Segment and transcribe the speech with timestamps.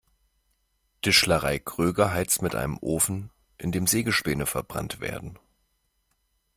[1.03, 5.37] Tischlerei Kröger heizt mit einem Ofen, in dem Sägespäne verbrannt werden.